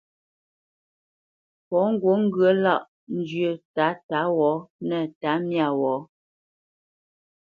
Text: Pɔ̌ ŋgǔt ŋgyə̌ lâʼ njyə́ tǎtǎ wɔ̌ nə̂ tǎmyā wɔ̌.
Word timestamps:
Pɔ̌ 1.67 1.81
ŋgǔt 1.91 2.17
ŋgyə̌ 2.25 2.51
lâʼ 2.63 2.81
njyə́ 3.17 3.53
tǎtǎ 3.75 4.19
wɔ̌ 4.37 4.55
nə̂ 4.87 4.99
tǎmyā 5.21 5.67
wɔ̌. 5.79 5.97